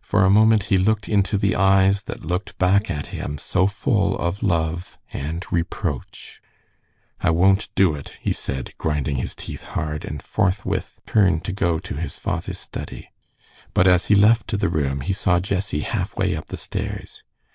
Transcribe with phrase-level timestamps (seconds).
[0.00, 4.16] For a moment he looked into the eyes that looked back at him so full
[4.18, 6.40] of love and reproach.
[7.20, 11.78] "I won't do it," he said, grinding his teeth hard, and forthwith turned to go
[11.78, 13.10] to his father's study.
[13.74, 17.22] But as he left the room he saw Jessie half way up the stairs.